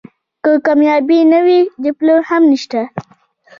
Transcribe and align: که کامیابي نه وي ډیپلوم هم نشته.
که 0.43 0.51
کامیابي 0.65 1.19
نه 1.31 1.39
وي 1.45 1.59
ډیپلوم 1.83 2.19
هم 2.29 2.41
نشته. 2.51 2.81